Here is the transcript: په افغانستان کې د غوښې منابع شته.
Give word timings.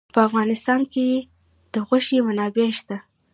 په 0.13 0.19
افغانستان 0.27 0.81
کې 0.93 1.05
د 1.73 1.75
غوښې 1.87 2.17
منابع 2.27 2.69
شته. 2.79 2.97